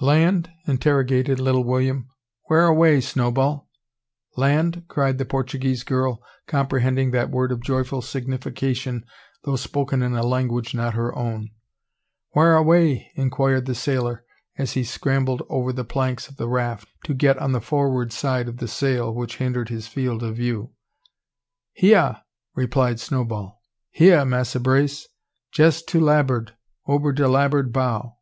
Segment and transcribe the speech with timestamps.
[0.00, 2.06] "Land?" interrogated little William.
[2.48, 3.68] "Whereaway, Snowball?"
[4.36, 9.04] "Land?" cried the Portuguese girl, comprehending that word of joyful signification,
[9.42, 11.50] though spoken in a language not her own.
[12.32, 14.24] "Whar away?" inquired the sailor,
[14.56, 18.46] as he scrambled over the planks of the raft, to get on the forward side
[18.46, 20.70] of the sail, which hindered his field of view.
[21.74, 22.20] "Hya!"
[22.54, 23.60] replied Snowball.
[23.90, 25.08] "Hya, Massa Brace,
[25.50, 26.52] jess to la'bord,
[26.86, 28.14] ober de la'bord bow."